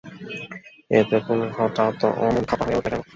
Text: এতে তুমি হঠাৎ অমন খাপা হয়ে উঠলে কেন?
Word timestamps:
এতে 0.91 1.17
তুমি 1.27 1.45
হঠাৎ 1.57 1.97
অমন 2.19 2.43
খাপা 2.49 2.63
হয়ে 2.65 2.77
উঠলে 2.79 2.89
কেন? 2.93 3.01